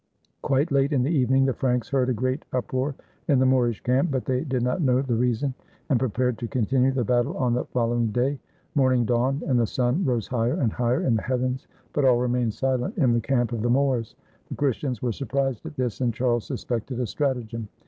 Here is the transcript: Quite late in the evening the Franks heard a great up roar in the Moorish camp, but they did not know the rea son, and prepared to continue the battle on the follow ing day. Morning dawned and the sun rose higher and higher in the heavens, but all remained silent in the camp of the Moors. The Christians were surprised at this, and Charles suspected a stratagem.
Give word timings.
Quite 0.41 0.71
late 0.71 0.93
in 0.93 1.03
the 1.03 1.11
evening 1.15 1.45
the 1.45 1.53
Franks 1.53 1.89
heard 1.89 2.09
a 2.09 2.13
great 2.15 2.43
up 2.53 2.73
roar 2.73 2.95
in 3.27 3.37
the 3.37 3.45
Moorish 3.45 3.83
camp, 3.83 4.09
but 4.09 4.25
they 4.25 4.41
did 4.43 4.63
not 4.63 4.81
know 4.81 5.03
the 5.03 5.13
rea 5.13 5.35
son, 5.35 5.53
and 5.91 5.99
prepared 5.99 6.39
to 6.39 6.47
continue 6.47 6.91
the 6.91 7.03
battle 7.03 7.37
on 7.37 7.53
the 7.53 7.65
follow 7.65 7.95
ing 7.97 8.07
day. 8.07 8.39
Morning 8.73 9.05
dawned 9.05 9.43
and 9.43 9.59
the 9.59 9.67
sun 9.67 10.03
rose 10.03 10.25
higher 10.25 10.59
and 10.59 10.73
higher 10.73 11.03
in 11.03 11.15
the 11.15 11.21
heavens, 11.21 11.67
but 11.93 12.03
all 12.03 12.17
remained 12.17 12.55
silent 12.55 12.97
in 12.97 13.13
the 13.13 13.21
camp 13.21 13.51
of 13.51 13.61
the 13.61 13.69
Moors. 13.69 14.15
The 14.49 14.55
Christians 14.55 15.03
were 15.03 15.11
surprised 15.11 15.63
at 15.67 15.75
this, 15.75 16.01
and 16.01 16.11
Charles 16.11 16.45
suspected 16.45 16.99
a 16.99 17.05
stratagem. 17.05 17.67